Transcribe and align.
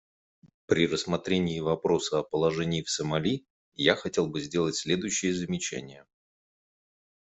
При 0.65 0.87
рассмотрении 0.87 1.59
вопроса 1.59 2.17
о 2.17 2.23
положении 2.23 2.81
в 2.81 2.89
Сомали 2.89 3.45
я 3.75 3.95
хотел 3.95 4.25
бы 4.25 4.41
сделать 4.41 4.73
следующие 4.75 5.31
замечания. 5.31 6.07